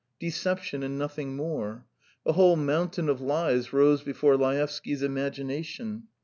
[0.19, 1.85] Deception and nothing more.
[2.25, 6.07] A whole mountain of lies rose before Laevsky's imagination.